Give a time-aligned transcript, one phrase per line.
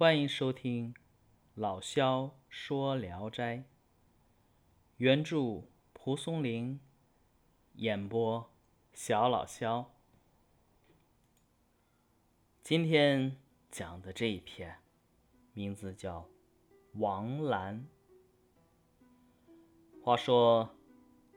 [0.00, 0.94] 欢迎收听
[1.54, 3.58] 老萧说《聊斋》，
[4.96, 6.80] 原著蒲松龄，
[7.74, 8.50] 演播
[8.94, 9.92] 小老萧。
[12.62, 13.36] 今天
[13.70, 14.74] 讲的这一篇，
[15.52, 16.20] 名字叫
[16.98, 17.86] 《王兰》。
[20.02, 20.74] 话说，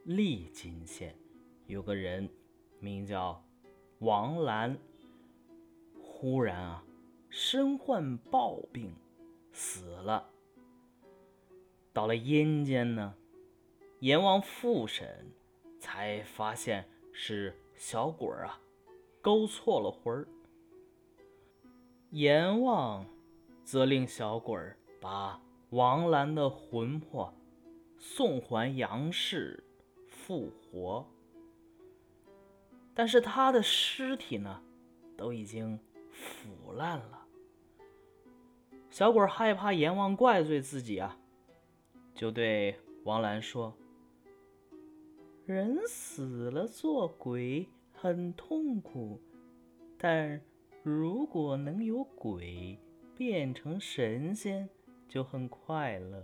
[0.06, 1.14] 利津县
[1.66, 2.30] 有个人
[2.80, 3.44] 名叫
[4.00, 4.78] 王兰，
[6.02, 6.86] 忽然啊。
[7.36, 8.94] 身患暴病，
[9.52, 10.30] 死了。
[11.92, 13.16] 到了阴间呢，
[14.02, 15.32] 阎王复审，
[15.80, 18.62] 才发现是小鬼儿啊，
[19.20, 20.28] 勾错了魂儿。
[22.12, 23.04] 阎王
[23.64, 27.34] 责令小鬼儿把王兰的魂魄
[27.98, 29.64] 送还阳世
[30.08, 31.04] 复活，
[32.94, 34.62] 但是他的尸体呢，
[35.18, 35.80] 都已经
[36.12, 37.22] 腐烂了。
[38.94, 41.18] 小鬼害怕阎王怪罪自己啊，
[42.14, 43.74] 就对王兰说
[45.48, 49.20] ：“人死了做鬼很痛苦，
[49.98, 50.40] 但
[50.84, 52.78] 如果能有鬼
[53.18, 54.70] 变成神仙
[55.10, 56.24] 就很快乐。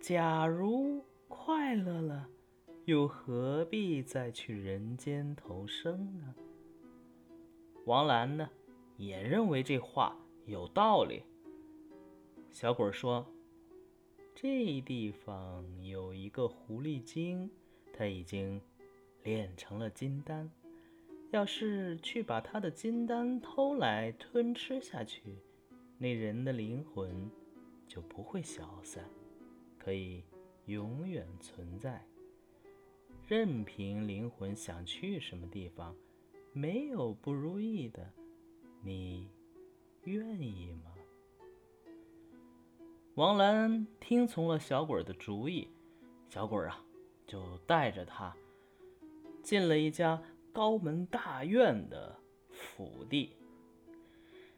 [0.00, 2.28] 假如快乐了，
[2.84, 6.32] 又何必再去人间投生呢？”
[7.86, 8.48] 王兰呢，
[8.96, 11.24] 也认为这话有道理。
[12.56, 13.26] 小鬼说
[14.34, 17.50] ：“这地方有一个狐狸精，
[17.92, 18.58] 他已经
[19.24, 20.50] 练成了金丹。
[21.32, 25.36] 要是去把他的金丹偷来吞吃下去，
[25.98, 27.30] 那人的灵魂
[27.86, 29.04] 就不会消散，
[29.78, 30.24] 可以
[30.64, 32.02] 永远存在。
[33.28, 35.94] 任凭灵魂想去什么地方，
[36.54, 38.10] 没有不如意的。
[38.82, 39.28] 你
[40.04, 40.90] 愿意吗？”
[43.16, 45.70] 王兰听从了小鬼的主意，
[46.28, 46.84] 小鬼啊，
[47.26, 48.36] 就带着他
[49.42, 50.22] 进了一家
[50.52, 52.14] 高门大院的
[52.50, 53.32] 府邸。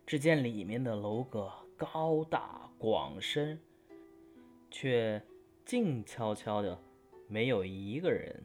[0.04, 3.60] 只见里面的楼阁高大广深，
[4.72, 5.22] 却
[5.64, 6.76] 静悄悄的，
[7.28, 8.44] 没有一个人。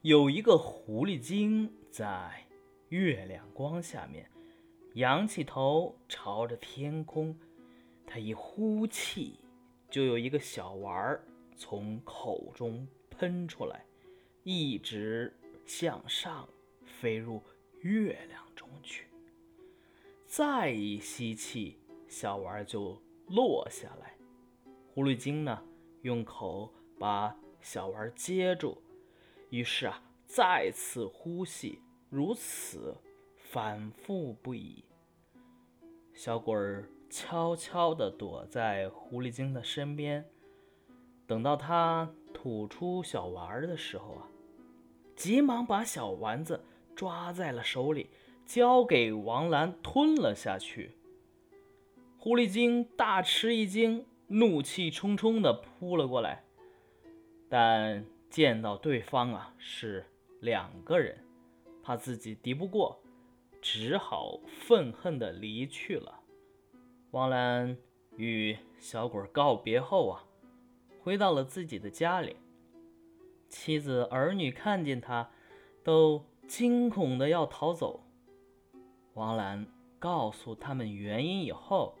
[0.00, 2.42] 有一个狐狸精在
[2.88, 4.30] 月亮光下面，
[4.94, 7.38] 仰起头朝着天空。
[8.10, 9.38] 他一呼气，
[9.90, 11.22] 就有一个小丸儿
[11.54, 13.84] 从口中喷出来，
[14.44, 15.36] 一直
[15.66, 16.48] 向上
[16.86, 17.42] 飞入
[17.82, 19.04] 月亮中去。
[20.26, 24.16] 再一吸气，小丸儿就落下来。
[24.94, 25.62] 狐狸精呢，
[26.00, 28.80] 用口把小丸儿接住，
[29.50, 32.96] 于是啊，再次呼吸，如此
[33.36, 34.82] 反复不已。
[36.14, 36.88] 小鬼儿。
[37.10, 40.24] 悄悄地躲在狐狸精的身边，
[41.26, 44.28] 等到他吐出小丸儿的时候啊，
[45.16, 46.62] 急忙把小丸子
[46.94, 48.10] 抓在了手里，
[48.44, 50.96] 交给王兰吞了下去。
[52.18, 56.44] 狐狸精大吃一惊，怒气冲冲地扑了过来，
[57.48, 60.04] 但见到对方啊是
[60.40, 61.24] 两个人，
[61.82, 63.00] 怕自己敌不过，
[63.62, 66.17] 只好愤恨地离去了。
[67.12, 67.74] 王兰
[68.16, 70.24] 与小鬼告别后啊，
[71.02, 72.36] 回到了自己的家里。
[73.48, 75.30] 妻子儿女看见他，
[75.82, 78.04] 都惊恐的要逃走。
[79.14, 79.66] 王兰
[79.98, 81.96] 告诉他们原因以后，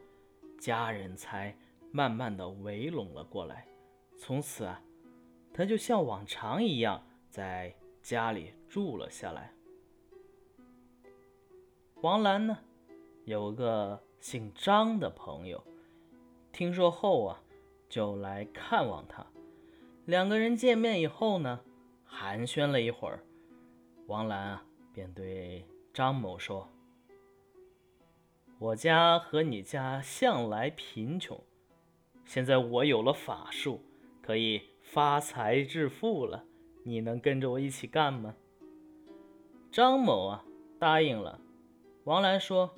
[0.60, 1.56] 家人才
[1.90, 3.66] 慢慢的围拢了过来。
[4.18, 4.82] 从此啊，
[5.54, 9.54] 他就像往常一样在家里住了下来。
[12.02, 12.58] 王兰呢，
[13.24, 13.98] 有个。
[14.20, 15.62] 姓张的朋友
[16.52, 17.40] 听说后啊，
[17.88, 19.24] 就来看望他。
[20.06, 21.60] 两个人见面以后呢，
[22.04, 23.22] 寒暄了一会儿，
[24.06, 25.64] 王兰啊便对
[25.94, 26.68] 张某说
[28.58, 31.40] ：“我家和你家向来贫穷，
[32.24, 33.80] 现在我有了法术，
[34.20, 36.44] 可以发财致富了。
[36.82, 38.34] 你能跟着我一起干吗？”
[39.70, 40.44] 张某啊
[40.78, 41.40] 答应了。
[42.02, 42.74] 王兰说。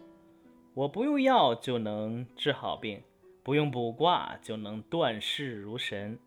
[0.80, 3.02] 我不用药就能治好病，
[3.42, 6.18] 不用卜卦就能断事如神，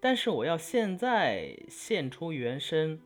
[0.00, 3.00] 但是我要现在现出原身，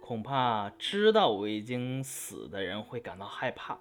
[0.00, 3.78] 恐怕知道我已经死的人会感到害怕。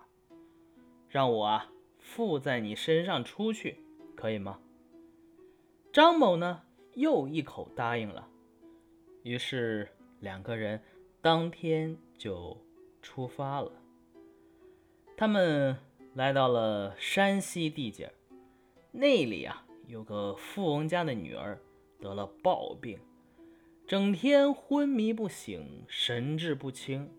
[1.07, 3.79] 让我啊附在你身上出去，
[4.13, 4.59] 可以吗？
[5.93, 6.63] 张某呢
[6.95, 8.27] 又一口答应了，
[9.23, 9.87] 于是
[10.19, 10.81] 两个人
[11.21, 12.57] 当天就
[13.01, 13.71] 出发了。
[15.15, 15.77] 他们。
[16.15, 18.09] 来到了山西地界，
[18.93, 21.59] 那里啊有个富翁家的女儿
[21.99, 22.97] 得了暴病，
[23.85, 27.11] 整天昏迷不醒，神志不清，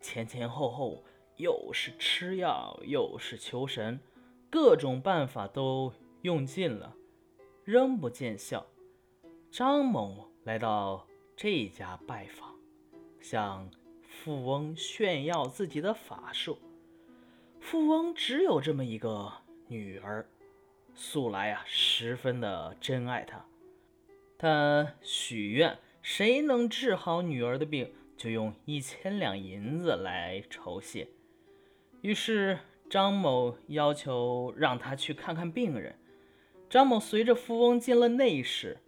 [0.00, 1.04] 前前后后
[1.36, 4.00] 又是吃药又是求神，
[4.48, 5.92] 各种办法都
[6.22, 6.96] 用尽了，
[7.64, 8.66] 仍不见效。
[9.50, 12.54] 张某来到这家拜访，
[13.20, 13.70] 向
[14.00, 16.58] 富翁炫耀自己的法术。
[17.66, 19.32] 富翁只有这么一个
[19.66, 20.24] 女儿，
[20.94, 23.44] 素来啊十分的珍爱她。
[24.38, 31.08] 他许愿，谁能治好女儿的病，就用一千两银子来酬谢。
[32.02, 35.98] 于是张某要求让他去看看病人。
[36.70, 38.78] 张某随着富翁进了内室。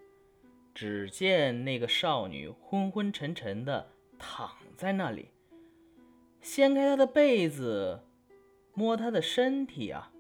[0.73, 3.91] 只见那个少女昏昏沉沉的
[4.21, 5.31] 躺在那里，
[6.41, 8.05] 掀开她的被子，
[8.79, 10.13] 摸他的身体啊，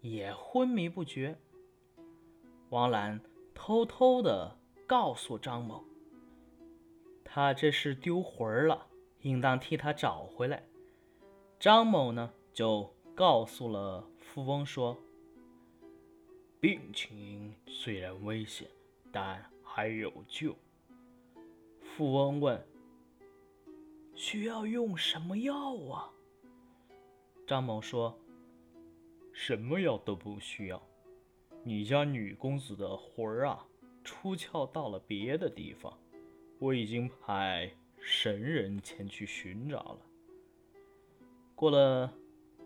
[0.00, 1.38] 也昏迷不觉。
[2.70, 3.20] 王兰
[3.54, 5.84] 偷偷的告诉张某，
[7.24, 8.88] 他这是丢魂儿了，
[9.20, 10.64] 应当替他找回来。
[11.60, 14.98] 张某呢，就告诉了富翁说，
[16.58, 18.68] 病情虽然危险，
[19.12, 19.48] 但。
[19.62, 20.56] 还有救。
[21.82, 22.66] 富翁问
[24.16, 26.10] ：“需要用什么药啊？”
[27.46, 28.18] 张某说
[29.32, 30.82] ：“什么药都不需要。
[31.62, 33.64] 你家女公子的魂儿啊，
[34.02, 35.96] 出窍到了别的地方，
[36.58, 37.70] 我已经派
[38.00, 39.98] 神人前去寻找了。
[41.54, 42.12] 过了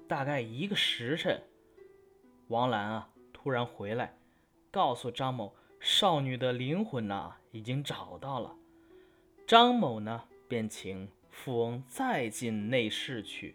[0.08, 1.42] 大概一个时辰，
[2.48, 4.16] 王兰啊突然回来，
[4.70, 8.54] 告诉张某。”少女的灵魂呐，已经找到了。
[9.46, 13.54] 张某呢，便请富翁再进内室去。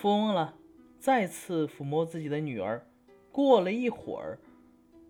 [0.00, 0.54] 富翁了，
[0.98, 2.86] 再次抚摸自己的女儿。
[3.30, 4.38] 过了一会儿，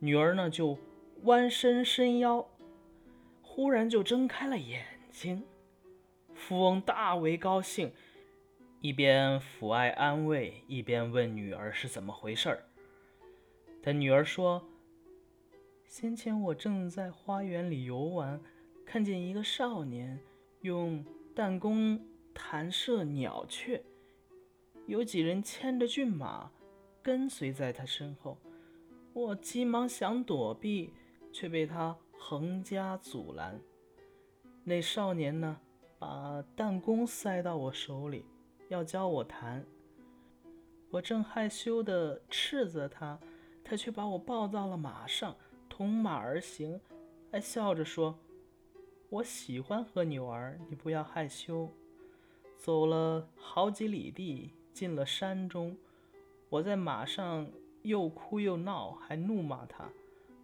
[0.01, 0.77] 女儿呢就
[1.23, 2.45] 弯身伸腰，
[3.41, 5.45] 忽然就睁开了眼睛。
[6.35, 7.93] 富翁大为高兴，
[8.81, 12.65] 一边抚爱安慰，一边问女儿是怎么回事儿。
[13.81, 14.61] 他女儿说。
[15.85, 18.41] 先前我正在花园里游玩，
[18.85, 20.19] 看见一个少年
[20.63, 22.01] 用弹弓
[22.35, 23.81] 弹射鸟雀，
[24.87, 26.51] 有几人牵着骏马
[27.03, 28.37] 跟随在他身后。
[29.13, 30.93] 我急忙想躲避，
[31.33, 33.61] 却被他横加阻拦。
[34.63, 35.61] 那少年呢，
[35.99, 38.25] 把弹弓塞到我手里，
[38.69, 39.65] 要教我弹。
[40.91, 43.19] 我正害羞地斥责他，
[43.65, 45.37] 他却把我抱到了马上。
[45.69, 46.81] 同马而行，
[47.31, 48.19] 还笑着说
[49.09, 51.73] ：“我喜欢和你玩，你不要害羞。”
[52.59, 55.77] 走了好几里地，进了山中，
[56.49, 57.47] 我在马上
[57.83, 59.89] 又哭又闹，还怒骂他。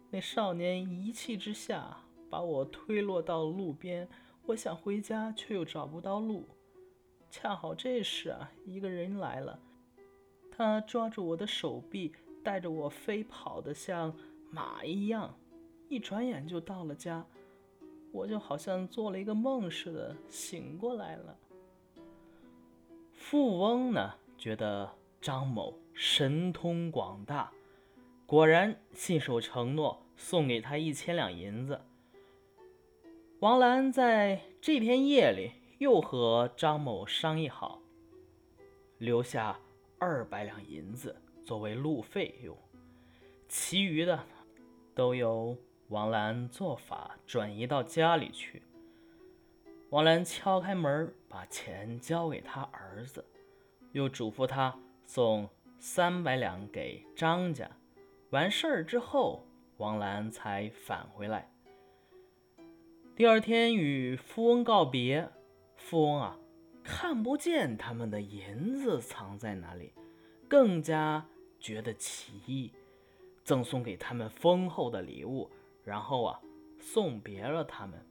[0.09, 1.97] 那少年一气之下，
[2.29, 4.07] 把我推落到路边。
[4.45, 6.47] 我想回家，却又找不到路。
[7.29, 9.59] 恰好这时啊，一个人来了，
[10.49, 12.13] 他抓住我的手臂，
[12.43, 14.15] 带着我飞跑的像。
[14.49, 15.37] 马一样，
[15.89, 17.25] 一转眼就到了家，
[18.13, 21.37] 我就好像做了一个梦似的醒过来了。
[23.29, 24.89] 富翁呢，觉得
[25.19, 27.51] 张某神通广大，
[28.25, 31.81] 果然信守承诺，送给他一千两银子。
[33.41, 37.81] 王兰在这天夜里又和张某商议好，
[38.97, 39.59] 留下
[39.99, 41.13] 二百两银子
[41.43, 42.57] 作为路费用，
[43.49, 44.17] 其余的。
[44.95, 45.57] 都由
[45.89, 48.63] 王兰做法转移到家里去。
[49.89, 53.23] 王兰敲开门，把钱交给他儿子，
[53.93, 57.71] 又嘱咐他送三百两给张家。
[58.31, 61.49] 完事儿之后，王兰才返回来。
[63.15, 65.31] 第二天与富翁告别，
[65.77, 66.37] 富翁啊，
[66.83, 69.93] 看不见他们的银子藏在哪里，
[70.49, 71.25] 更加
[71.61, 72.73] 觉得奇异。
[73.45, 75.49] 赠送给他们丰厚的礼物，
[75.85, 76.41] 然后啊，
[76.77, 78.05] 送别了他们。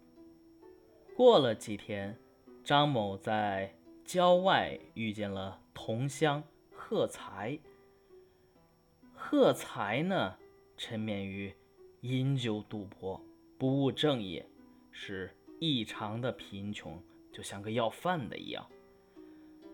[1.16, 2.14] 过了几天，
[2.62, 7.58] 张某在郊外遇见了同乡贺才。
[9.14, 10.36] 贺才呢，
[10.76, 11.54] 沉湎于
[12.02, 13.18] 饮酒赌博，
[13.56, 14.46] 不务正业，
[14.90, 18.66] 是异常的贫穷，就像个要饭的一样。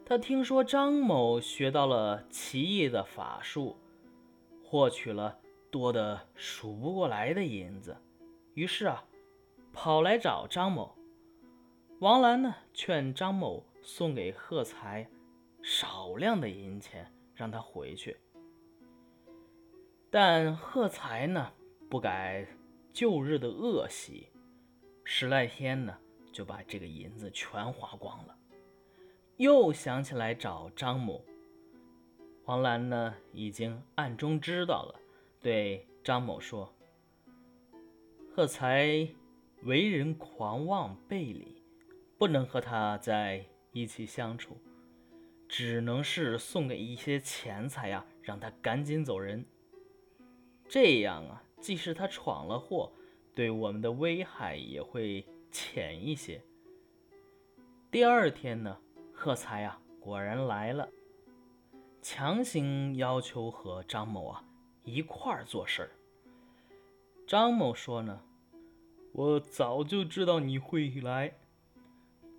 [0.06, 3.76] 他听说张某学到了奇异的法术，
[4.62, 5.36] 获取了。
[5.72, 7.96] 多的数不过来的银子，
[8.52, 9.02] 于是啊，
[9.72, 10.94] 跑来找张某。
[12.02, 15.08] 王兰呢，劝张某送给贺才
[15.62, 18.16] 少量的银钱，让他回去。
[20.10, 21.52] 但贺才呢，
[21.88, 22.44] 不改
[22.92, 24.30] 旧日的恶习，
[25.04, 25.96] 十来天呢，
[26.32, 28.36] 就把这个银子全花光了。
[29.36, 31.24] 又想起来找张某，
[32.46, 35.00] 王兰呢，已经暗中知道了，
[35.40, 36.74] 对张某说
[38.34, 39.06] ：“贺才
[39.62, 41.61] 为人狂妄背礼，
[42.22, 44.56] 不能和他在一起相处，
[45.48, 49.44] 只能是送给一些钱财呀，让他赶紧走人。”
[50.70, 52.92] 这样啊，即使他闯了祸，
[53.34, 56.40] 对我们的危害也会浅一些。
[57.90, 58.78] 第二天呢，
[59.12, 60.88] 贺才啊果然来了，
[62.00, 64.44] 强行要求和张某啊
[64.84, 65.90] 一块儿做事儿。
[67.26, 68.22] 张某说呢
[69.10, 71.34] ：“我早就知道你会来，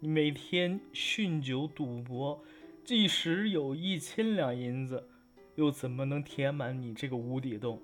[0.07, 2.43] 每天酗酒赌博，
[2.83, 5.07] 即使有一千两银子，
[5.55, 7.81] 又怎么能填满你这个无底洞？”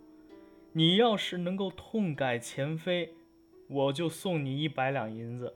[0.71, 3.15] 你要是能够痛改前非，
[3.67, 5.55] 我就送你一百两银子。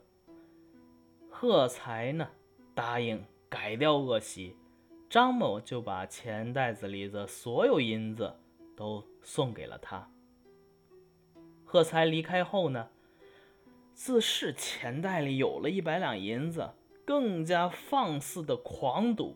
[1.29, 2.29] 贺才呢，
[2.73, 4.55] 答应改掉恶习，
[5.07, 8.33] 张某就把钱袋子里的所有银子
[8.75, 10.09] 都送给了他。
[11.63, 12.89] 贺才离开后呢，
[13.93, 16.71] 自是钱袋里有了一百两银子，
[17.05, 19.35] 更加放肆的狂赌，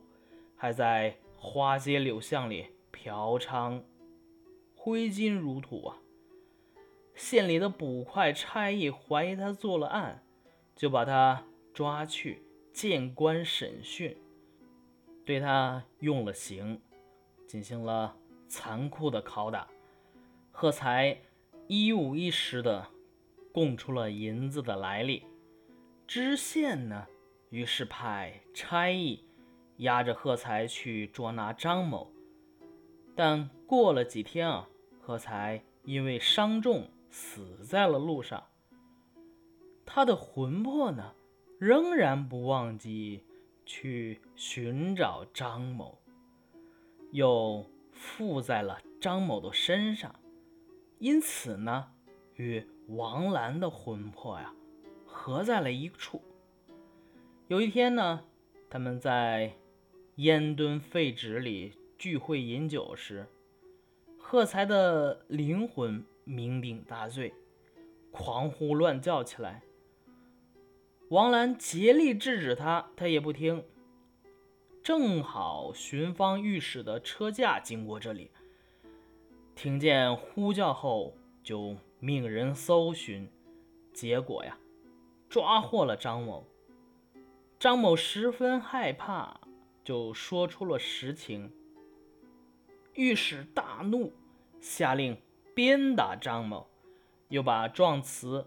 [0.55, 3.81] 还在花街柳巷里嫖娼。
[4.75, 5.97] 挥金如土啊！
[7.13, 10.23] 县里的捕快差役怀疑他做了案，
[10.75, 14.15] 就把他抓去见官审讯，
[15.25, 16.81] 对他用了刑，
[17.47, 18.15] 进行了
[18.47, 19.67] 残酷的拷打。
[20.51, 21.17] 贺才
[21.67, 22.87] 一五一十的
[23.57, 25.23] 供出了银子的来历。
[26.05, 27.07] 知县呢，
[27.49, 29.25] 于是派差役
[29.77, 32.11] 押着贺才去捉拿张某，
[33.15, 34.69] 但过了几天啊。
[35.01, 38.43] 贺才因为伤重死在了路上，
[39.87, 41.15] 他的魂魄呢，
[41.57, 43.23] 仍然不忘记
[43.65, 45.97] 去寻找张某，
[47.11, 50.13] 又附在了张某的身上，
[50.99, 51.91] 因此呢，
[52.35, 54.53] 与王兰的魂魄呀
[55.05, 56.21] 合在了一处。
[57.47, 58.23] 有一天呢，
[58.69, 59.53] 他们在
[60.15, 63.27] 烟墩废纸里聚会饮酒时。
[64.17, 67.33] 贺才的灵魂酩酊大醉，
[68.11, 69.63] 狂呼乱叫起来。
[71.09, 73.63] 王兰竭力制止他，他也不听。
[74.83, 78.31] 正好寻方御史的车驾经过这里，
[79.55, 83.27] 听见呼叫后，就命人搜寻，
[83.93, 84.57] 结果呀，
[85.27, 86.47] 抓获了张某。
[87.59, 89.41] 张某十分害怕，
[89.83, 91.51] 就说出了实情。
[92.93, 94.13] 御史大怒，
[94.61, 95.17] 下令
[95.55, 96.67] 鞭打张某，
[97.29, 98.45] 又把状词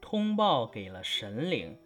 [0.00, 1.78] 通报给了神灵。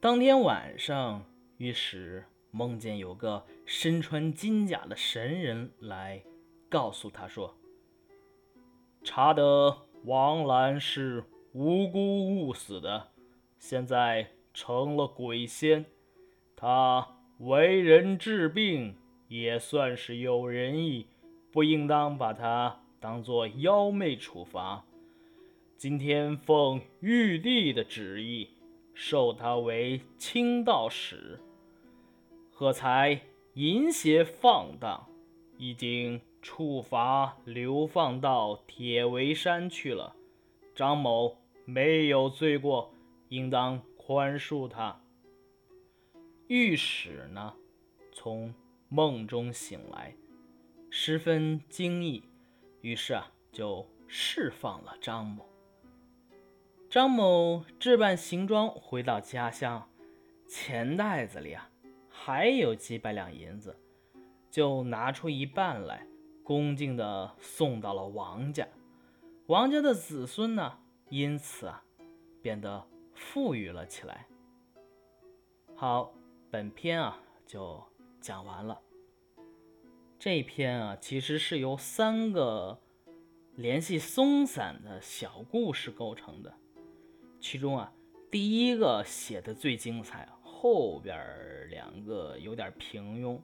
[0.00, 1.24] 当天晚上，
[1.58, 6.22] 御史梦见有个身穿金甲的神人来
[6.70, 7.54] 告诉他说
[9.04, 12.00] ：“查得王兰是无辜
[12.40, 13.10] 误死的，
[13.58, 15.84] 现在成了鬼仙，
[16.56, 17.06] 他
[17.38, 18.96] 为人治病。”
[19.26, 21.06] 也算是有仁义，
[21.50, 24.84] 不应当把他当做妖魅处罚。
[25.76, 28.50] 今天奉玉帝的旨意，
[28.92, 31.40] 授他为清道使。
[32.52, 33.22] 贺才
[33.54, 35.04] 淫邪放荡，
[35.56, 40.14] 已经处罚流放到铁围山去了。
[40.76, 42.94] 张某没有罪过，
[43.30, 45.00] 应当宽恕他。
[46.46, 47.54] 御史呢，
[48.12, 48.54] 从。
[48.90, 50.14] 梦中醒来，
[50.88, 52.22] 十分惊异，
[52.80, 55.44] 于是啊，就释放了张某。
[56.88, 59.88] 张某置办行装回到家乡，
[60.46, 61.68] 钱袋子里啊
[62.08, 63.76] 还有几百两银子，
[64.48, 66.06] 就拿出一半来，
[66.44, 68.68] 恭敬地送到了王家。
[69.46, 71.82] 王家的子孙呢，因此啊
[72.42, 74.26] 变得富裕了起来。
[75.74, 76.12] 好，
[76.50, 77.82] 本篇啊就
[78.20, 78.78] 讲完了。
[80.18, 82.78] 这篇啊，其实是由三个
[83.56, 86.54] 联系松散的小故事构成的。
[87.40, 87.92] 其中啊，
[88.30, 93.40] 第一个写的最精彩，后边两个有点平庸。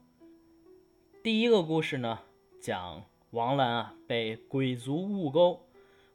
[1.23, 2.19] 第一个故事呢，
[2.61, 5.61] 讲王兰啊被鬼族误钩，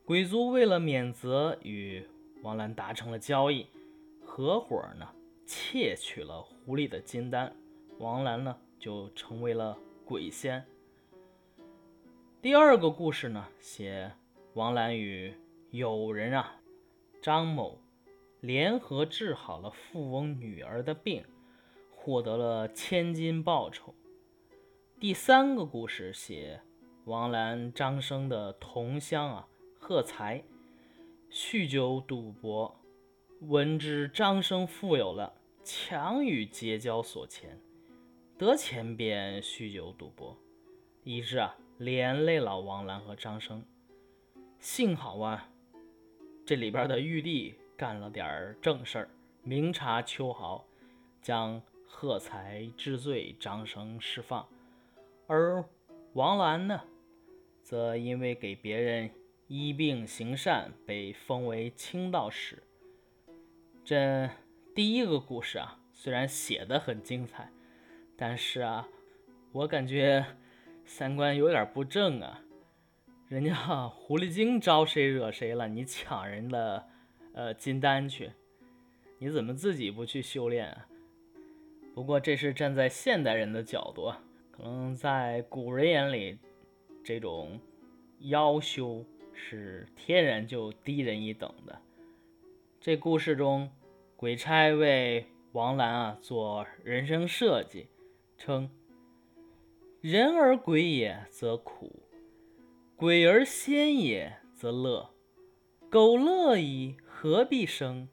[0.06, 2.08] 鬼族为了免责，与
[2.44, 3.68] 王兰达成了交易，
[4.24, 5.10] 合伙呢
[5.46, 7.56] 窃取了狐狸的金丹，
[8.00, 9.78] 王兰呢就成为了。
[10.08, 10.64] 鬼仙。
[12.44, 14.12] 第二个故事呢，写
[14.54, 15.34] 王兰与
[15.72, 16.58] 友人啊
[17.24, 17.80] 张某
[18.40, 21.26] 联合治好了富翁女儿的病，
[21.90, 23.96] 获得了千金报酬。
[24.98, 26.62] 第三个故事写
[27.04, 29.48] 王兰、张生的同乡啊
[29.78, 30.42] 贺才
[31.30, 32.74] 酗酒赌博，
[33.42, 35.34] 闻知张生富有了，
[35.66, 37.60] 强与结交所前，
[38.38, 40.38] 得钱便酗酒赌博，
[41.04, 43.66] 以致啊连累了王兰和张生。
[44.60, 45.50] 幸好啊，
[46.46, 49.10] 这里边的玉帝干了点正事儿，
[49.44, 50.66] 明察秋毫，
[51.22, 54.48] 将贺才治罪，张生释放。
[55.28, 55.66] 而
[56.14, 56.82] 王兰呢，
[57.64, 59.10] 则因为给别人
[59.48, 62.62] 医病行善，被封为清道士。
[63.84, 64.30] 这
[64.76, 67.52] 第一个故事啊，虽然写的很精彩，
[68.16, 68.88] 但是啊，
[69.52, 70.24] 我感觉
[70.86, 72.42] 三观有点不正啊。
[73.28, 75.68] 人家狐狸精招谁惹谁了？
[75.68, 76.88] 你抢人的
[77.34, 78.32] 呃金丹去，
[79.18, 80.88] 你怎么自己不去修炼啊？
[81.96, 84.14] 不过这是站在现代人的角度。
[84.56, 86.38] 可能在古人眼里，
[87.04, 87.60] 这种
[88.20, 91.78] 妖修是天然就低人一等的。
[92.80, 93.70] 这故事中，
[94.16, 97.88] 鬼差为王兰啊做人生设计，
[98.38, 98.70] 称
[100.00, 101.88] ：“人而鬼也，则苦；
[102.96, 105.10] 鬼而仙也，则乐。
[105.90, 108.08] 苟乐矣，何必生？”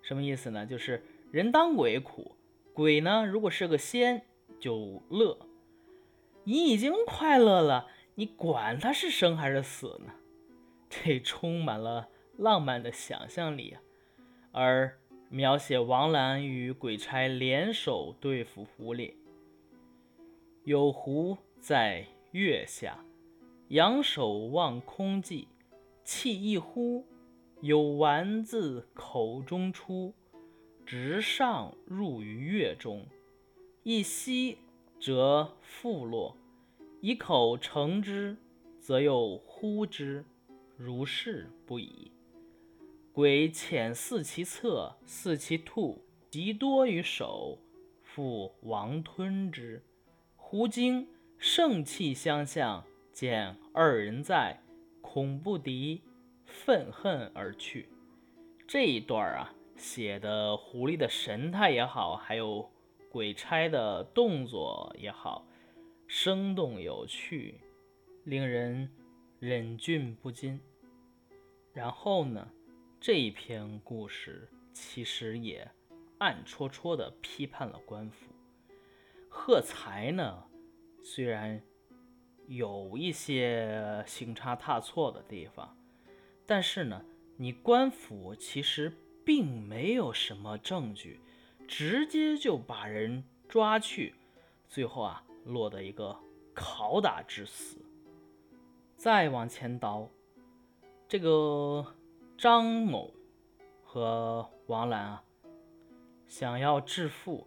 [0.00, 0.64] 什么意思呢？
[0.64, 2.36] 就是人当鬼苦，
[2.72, 4.22] 鬼呢如果是个仙
[4.58, 5.36] 就乐。
[6.44, 10.12] 你已经快乐了，你管他是生还是死呢？
[10.88, 13.80] 这充满了浪漫的想象力啊！
[14.52, 14.98] 而
[15.28, 19.14] 描写王兰与鬼差联手对付狐狸，
[20.62, 23.04] 有狐在月下，
[23.68, 25.48] 仰首望空寂，
[26.04, 27.04] 气一呼，
[27.60, 30.14] 有丸自口中出，
[30.86, 33.04] 直上入于月中，
[33.82, 34.58] 一吸。
[35.04, 36.34] 则复落，
[37.02, 38.38] 以口成之，
[38.80, 40.24] 则又呼之，
[40.78, 42.10] 如是不已。
[43.12, 47.58] 鬼潜似其侧，似其兔，极多于手，
[48.02, 49.82] 复王吞之。
[50.36, 54.62] 狐惊，盛气相向，见二人在，
[55.02, 56.00] 恐不敌，
[56.46, 57.90] 愤恨而去。
[58.66, 62.70] 这一段啊，写的狐狸的神态也好，还有。
[63.14, 65.46] 鬼差的动作也好，
[66.08, 67.60] 生动有趣，
[68.24, 68.90] 令人
[69.38, 70.60] 忍俊不禁。
[71.72, 72.50] 然后呢，
[72.98, 75.70] 这一篇故事其实也
[76.18, 78.32] 暗戳戳地批判了官府。
[79.28, 80.42] 贺才呢，
[81.04, 81.62] 虽然
[82.48, 85.78] 有一些行差踏错的地方，
[86.44, 87.04] 但是呢，
[87.36, 88.92] 你官府其实
[89.24, 91.20] 并没有什么证据。
[91.66, 94.14] 直接就把人抓去，
[94.68, 96.16] 最后啊落得一个
[96.54, 97.78] 拷打致死。
[98.96, 100.08] 再往前倒，
[101.08, 101.84] 这个
[102.38, 103.12] 张某
[103.82, 105.24] 和王兰啊，
[106.26, 107.46] 想要致富，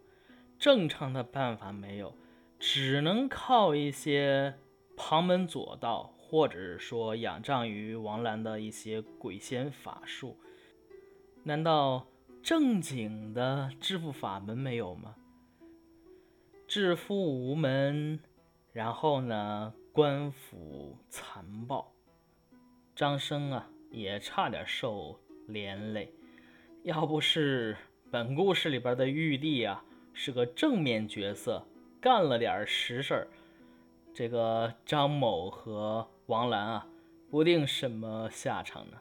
[0.58, 2.14] 正常的办法没有，
[2.58, 4.54] 只能靠一些
[4.96, 10.36] 旁门左道，或者说仰仗于王兰的一些鬼仙法术。
[11.44, 12.06] 难道？
[12.42, 15.14] 正经的致富法门没有吗？
[16.66, 18.20] 致富无门，
[18.72, 21.92] 然后呢，官府残暴，
[22.94, 26.12] 张生啊也差点受连累。
[26.84, 27.76] 要不是
[28.10, 31.66] 本故事里边的玉帝啊是个正面角色，
[32.00, 33.28] 干了点实事儿，
[34.14, 36.86] 这个张某和王兰啊
[37.30, 38.98] 不定什么下场呢。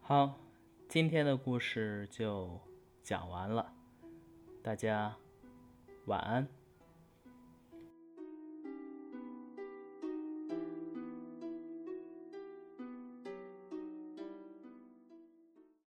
[0.00, 0.34] 好。
[0.88, 2.58] 今天的故事就
[3.02, 3.74] 讲完了，
[4.62, 5.14] 大家
[6.06, 6.48] 晚安。